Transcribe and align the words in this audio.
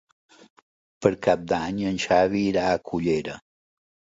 Per 1.05 1.11
Cap 1.27 1.43
d'Any 1.53 1.83
en 1.91 2.01
Xavi 2.07 2.43
irà 2.55 2.65
a 2.73 2.83
Cullera. 2.89 3.37